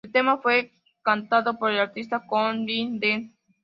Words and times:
El 0.03 0.11
tema 0.13 0.39
fue 0.39 0.71
cantado 1.03 1.59
por 1.59 1.69
el 1.69 1.79
artista 1.79 2.23
country 2.27 2.65
Billy 2.87 2.97
Dean. 2.99 3.33